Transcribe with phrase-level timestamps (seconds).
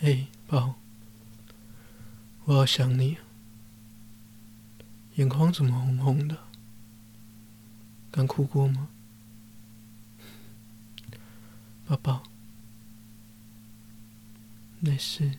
[0.00, 0.76] 嘿，宝，
[2.44, 3.18] 我好想你，
[5.16, 6.38] 眼眶怎么红红的？
[8.12, 8.90] 刚哭过吗？
[11.84, 12.22] 宝宝，
[14.78, 15.32] 没事，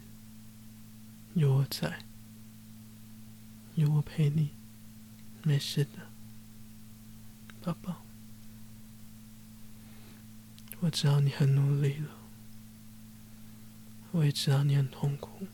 [1.35, 1.99] 有我在，
[3.75, 4.49] 有我陪你，
[5.41, 6.09] 没事的，
[7.61, 8.01] 宝宝。
[10.81, 12.18] 我知道你很努力了。
[14.11, 15.47] 我也知道你很痛苦，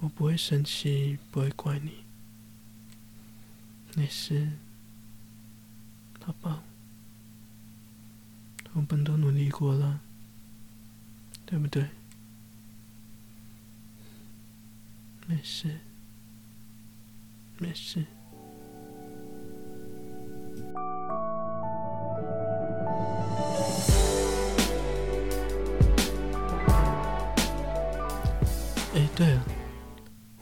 [0.00, 2.04] 我不会生气，不会怪你。
[3.94, 4.50] 没事，
[6.20, 6.64] 好吧，
[8.72, 10.00] 我们都努力过了，
[11.46, 11.88] 对不对？
[15.26, 15.78] 没事，
[17.58, 18.04] 没事。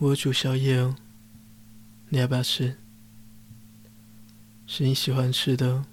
[0.02, 0.96] 我煮宵夜哦，
[2.08, 2.76] 你要不要吃？
[4.66, 5.86] 是你喜欢吃的哦。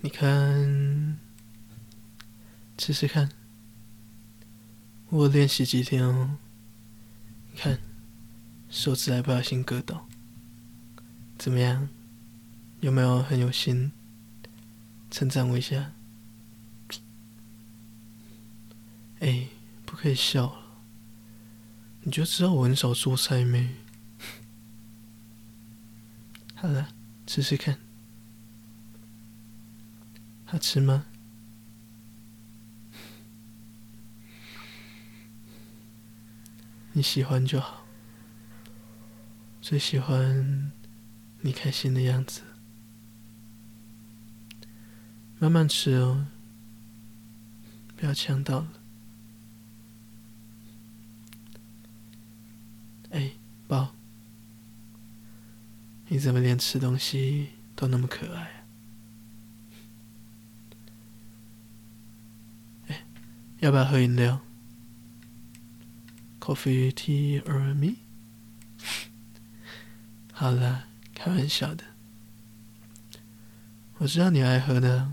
[0.00, 1.18] 你看，
[2.78, 3.30] 吃吃看。
[5.08, 6.38] 我练习几天哦，
[7.50, 7.80] 你看，
[8.70, 10.06] 手指还不小心割到，
[11.36, 11.88] 怎么样？
[12.78, 13.90] 有没有很有心？
[15.10, 15.90] 称赞我一下。
[19.18, 19.48] 哎。
[19.84, 20.65] 不可以笑了，
[22.06, 23.74] 你就知道我很少做菜没？
[26.54, 26.94] 好了，
[27.26, 27.80] 吃吃看，
[30.44, 31.06] 好吃吗？
[36.92, 37.84] 你喜欢就好，
[39.60, 40.70] 最喜欢
[41.40, 42.42] 你开心的样子。
[45.40, 46.28] 慢慢吃哦，
[47.96, 48.68] 不要呛到了。
[53.10, 53.32] 哎，
[53.66, 53.94] 宝，
[56.16, 58.64] 你怎么连吃东西都那么可爱？
[62.86, 63.04] 哎，
[63.58, 64.40] 要不要喝饮料
[66.40, 67.96] ？Coffee, tea or me？
[70.32, 71.84] 好啦，开玩笑的。
[73.98, 75.12] 我知道你爱喝的，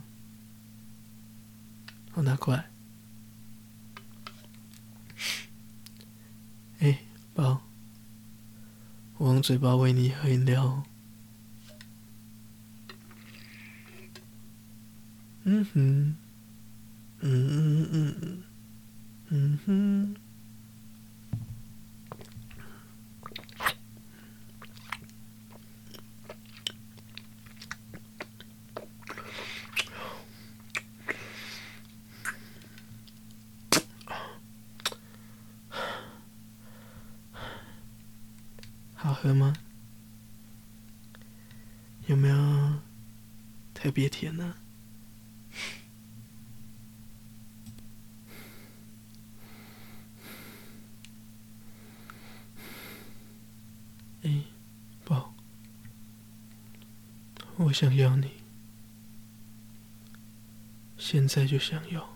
[2.13, 2.69] 我拿过来。
[6.80, 7.00] 哎，
[7.34, 7.62] 宝。
[9.18, 10.86] 我用嘴巴喂你喝饮料。
[15.46, 16.16] 嗯哼，
[17.20, 18.44] 嗯嗯嗯
[19.30, 20.16] 嗯，哼。
[38.96, 39.54] 好喝吗？
[42.08, 42.36] 有没有
[43.74, 44.56] 特别甜呢？
[54.24, 54.44] 哎，
[55.03, 55.34] 宝，
[57.58, 58.31] 我想要你，
[60.97, 62.16] 现在就想要。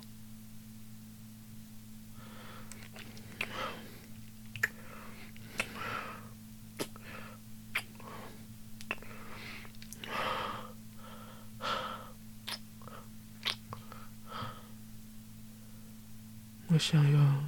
[16.77, 17.43] 我想要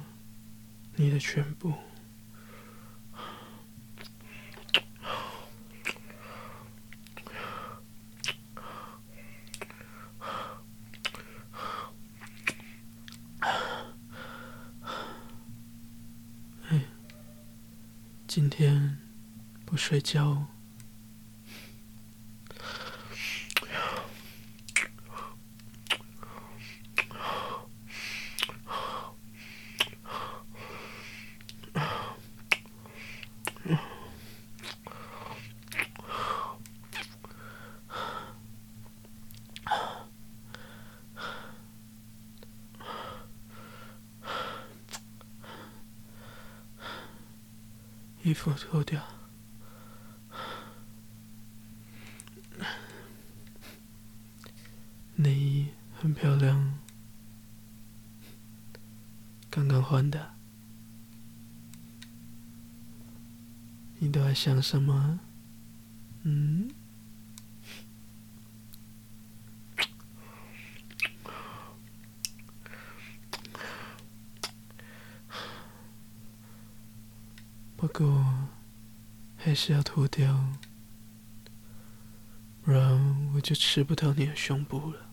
[0.96, 1.72] 你的全部。
[16.68, 16.80] 哎，
[18.26, 18.98] 今天
[19.64, 20.44] 不睡觉
[48.30, 49.04] 衣服脱掉，
[55.16, 55.66] 内衣
[56.00, 56.78] 很漂亮，
[59.50, 60.36] 刚刚换的。
[63.98, 65.18] 你都在想什么？
[66.22, 66.70] 嗯？
[77.74, 78.48] 不过
[79.36, 80.54] 还是要脱掉，
[82.62, 85.10] 不然我就吃不到你的胸部了。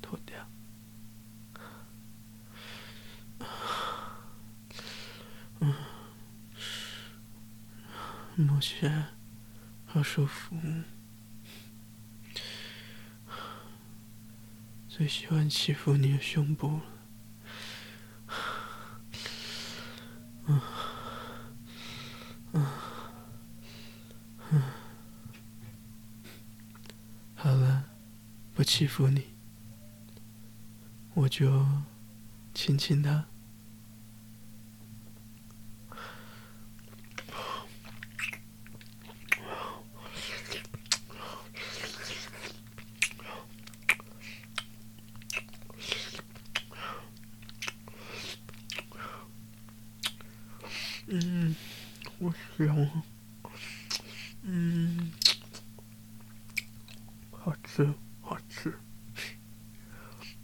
[0.00, 0.48] 脱掉，
[5.60, 5.74] 嗯，
[8.36, 9.08] 摸起来
[9.84, 10.56] 好舒服。
[14.88, 16.82] 最喜欢欺负你的胸部了，
[20.46, 20.60] 嗯
[22.52, 22.66] 嗯
[24.52, 24.62] 嗯，
[27.34, 27.84] 好了，
[28.96, 29.22] 不欺负你，
[31.12, 31.66] 我就
[32.54, 33.26] 亲亲他。
[51.08, 51.54] 嗯，
[52.18, 53.04] 我想，
[54.40, 55.12] 嗯，
[57.30, 57.92] 好吃，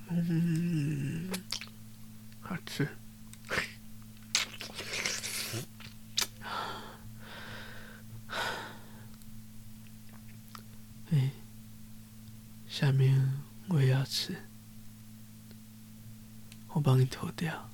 [0.09, 1.29] 嗯，
[2.41, 2.87] 好吃。
[11.11, 11.31] 哎，
[12.67, 14.35] 下面我也要吃，
[16.77, 17.71] 我帮你脱掉。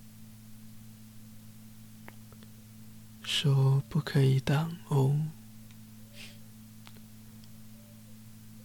[3.21, 5.27] 说不可以挡哦，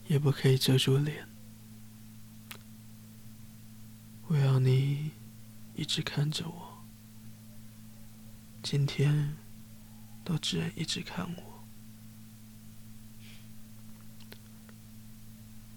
[0.06, 1.28] 也不可以遮住脸。
[4.28, 5.10] 我要你
[5.74, 6.84] 一直看着我，
[8.62, 9.36] 今天
[10.22, 11.64] 都只能一直看我，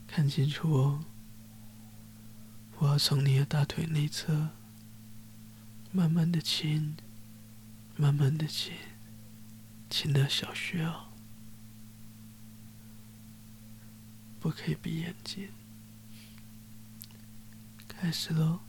[0.06, 1.04] 看清楚哦。
[2.82, 4.50] 我要从你的大腿内侧
[5.92, 6.98] 慢慢的亲，
[7.96, 8.74] 慢慢的亲，
[9.88, 11.10] 亲到小穴哦，
[14.40, 15.48] 不可以闭眼睛。
[17.88, 18.62] 开始喽！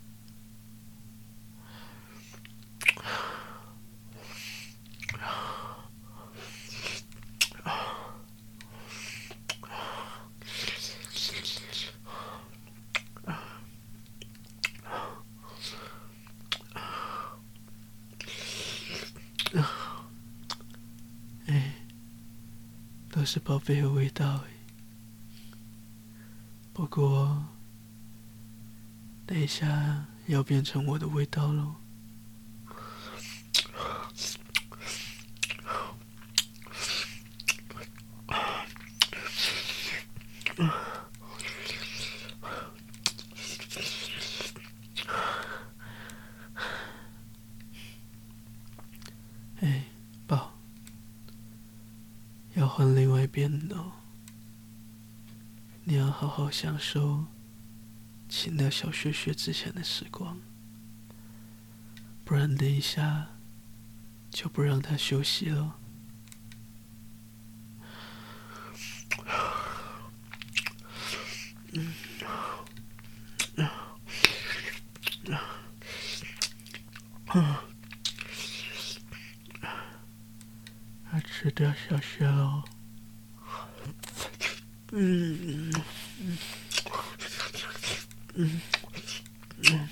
[21.46, 21.74] 哎，
[23.10, 24.44] 都是宝贝的味道，
[26.74, 27.46] 不过。
[29.24, 31.76] 等一下，要变成我的味道喽！
[49.60, 49.84] 哎，
[50.26, 50.52] 宝，
[52.54, 53.92] 要换另外一边的哦，
[55.84, 57.24] 你要好好享受。
[58.28, 60.40] 亲了小穴穴之前的时光，
[62.24, 63.26] 不然等一下
[64.30, 65.76] 就不让他休息了。
[89.62, 89.86] Yeah.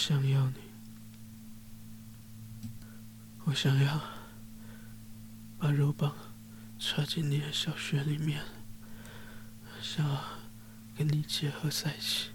[0.00, 0.54] 想要你，
[3.44, 4.00] 我想要
[5.58, 6.14] 把肉棒
[6.78, 8.40] 插进你的小穴里面，
[9.82, 10.24] 想要
[10.96, 12.30] 跟你结合在一起。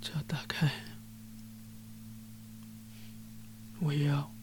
[0.00, 0.72] 只要打开，
[3.78, 4.34] 我也要，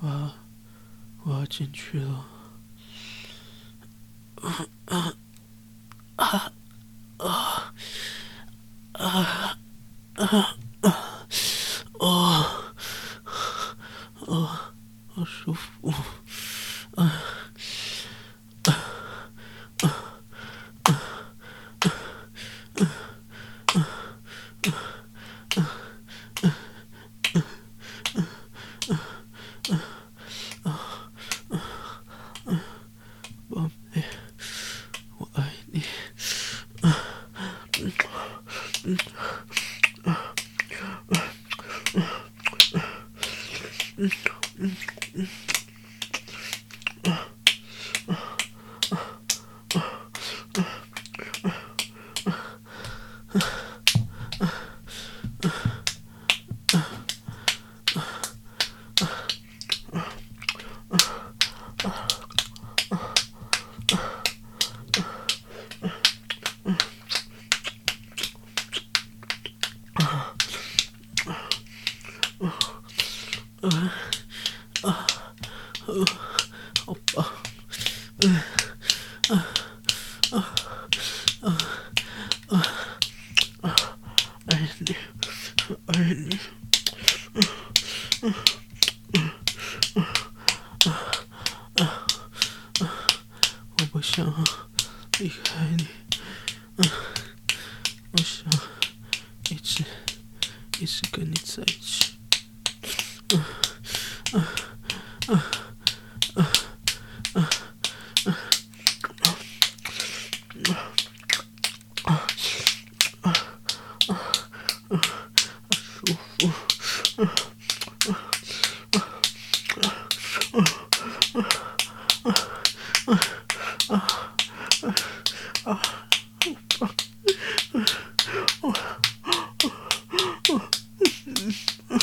[0.00, 0.34] 我要，
[1.24, 2.26] 我要进去了。
[10.22, 10.52] uh,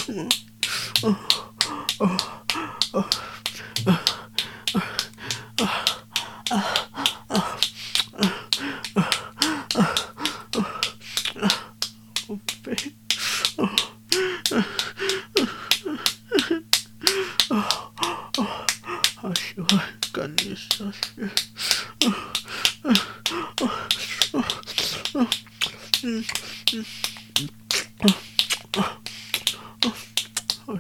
[0.10, 0.40] Mm-hmm.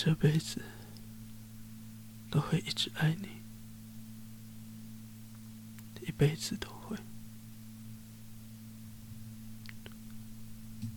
[0.02, 0.62] 这辈子
[2.30, 3.28] 都会一直爱你，
[6.00, 6.96] 一辈子都会。